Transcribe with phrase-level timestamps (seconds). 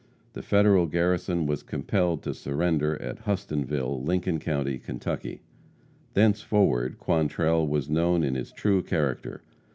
[0.33, 5.41] The Federal garrison was compelled to surrender at Hustonville, Lincoln county, Kentucky.
[6.15, 9.43] Thenceforward Quantrell was known in his true character.